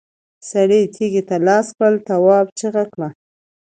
سړي 0.49 0.81
تېږې 0.95 1.21
ته 1.29 1.35
لاس 1.47 1.67
کړ، 1.77 1.93
تواب 2.07 2.45
چيغه 2.59 2.83
کړه! 2.93 3.09